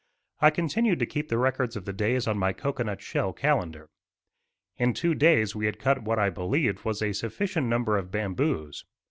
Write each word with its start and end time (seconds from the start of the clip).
I 0.39 0.49
continued 0.49 0.97
to 0.97 1.05
keep 1.05 1.29
the 1.29 1.37
records 1.37 1.75
of 1.75 1.85
the 1.85 1.93
days 1.93 2.27
on 2.27 2.35
my 2.35 2.53
cocoanut 2.53 3.01
shell 3.03 3.33
calendar. 3.33 3.87
In 4.77 4.95
two 4.95 5.13
days 5.13 5.55
we 5.55 5.67
had 5.67 5.77
cut 5.77 6.01
what 6.01 6.17
I 6.17 6.31
believed 6.31 6.83
was 6.83 7.03
a 7.03 7.13
sufficient 7.13 7.67
number 7.67 7.99
of 7.99 8.09
bamboos. 8.09 8.83